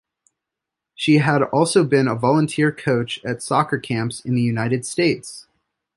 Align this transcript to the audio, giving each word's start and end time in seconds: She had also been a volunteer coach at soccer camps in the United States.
She 0.95 1.17
had 1.19 1.43
also 1.43 1.83
been 1.83 2.07
a 2.07 2.15
volunteer 2.15 2.71
coach 2.71 3.23
at 3.23 3.43
soccer 3.43 3.77
camps 3.77 4.19
in 4.21 4.33
the 4.33 4.41
United 4.41 4.83
States. 4.83 5.45